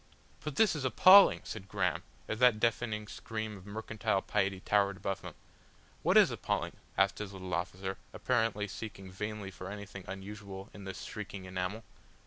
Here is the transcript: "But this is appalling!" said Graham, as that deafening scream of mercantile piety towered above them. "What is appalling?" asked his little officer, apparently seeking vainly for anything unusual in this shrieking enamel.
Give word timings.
"But 0.43 0.55
this 0.55 0.75
is 0.75 0.83
appalling!" 0.83 1.41
said 1.43 1.67
Graham, 1.67 2.01
as 2.27 2.39
that 2.39 2.59
deafening 2.59 3.07
scream 3.07 3.55
of 3.55 3.67
mercantile 3.67 4.23
piety 4.23 4.59
towered 4.59 4.97
above 4.97 5.21
them. 5.21 5.35
"What 6.01 6.17
is 6.17 6.31
appalling?" 6.31 6.75
asked 6.97 7.19
his 7.19 7.33
little 7.33 7.53
officer, 7.53 7.99
apparently 8.11 8.67
seeking 8.67 9.11
vainly 9.11 9.51
for 9.51 9.69
anything 9.69 10.05
unusual 10.07 10.71
in 10.73 10.85
this 10.85 11.03
shrieking 11.03 11.45
enamel. 11.45 11.83